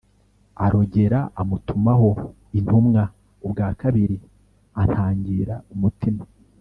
[0.65, 2.09] Arogera amutumaho
[2.57, 3.01] intumwa
[3.45, 4.15] ubwa kabiri
[4.81, 6.23] antagira umutima